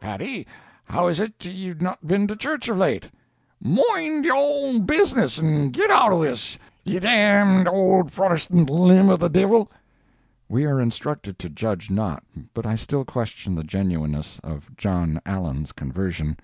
Paddy, 0.00 0.44
how 0.86 1.06
is 1.06 1.20
it 1.20 1.44
ye've 1.44 1.80
not 1.80 2.04
been 2.04 2.26
to 2.26 2.34
the 2.34 2.38
church 2.38 2.66
of 2.68 2.78
late?" 2.78 3.08
"Moind 3.62 4.24
you 4.24 4.34
own 4.36 4.84
business, 4.84 5.38
and 5.38 5.72
get 5.72 5.88
out 5.88 6.12
of 6.12 6.20
this, 6.20 6.58
ye 6.82 6.98
d— 6.98 7.06
ould 7.06 8.10
Protestant 8.10 8.68
limb 8.70 9.08
of 9.08 9.20
the 9.20 9.28
divil!" 9.30 9.70
We 10.48 10.66
are 10.66 10.80
instructed 10.80 11.38
to 11.38 11.48
judge 11.48 11.90
not, 11.92 12.24
but 12.54 12.66
I 12.66 12.74
still 12.74 13.04
question 13.04 13.54
the 13.54 13.62
genuineness 13.62 14.40
of 14.42 14.68
Jno. 14.76 15.20
Allen's 15.26 15.70
conversion. 15.70 16.38